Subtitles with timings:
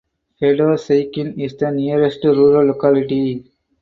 [0.41, 3.51] Fedoseykin is the nearest rural locality.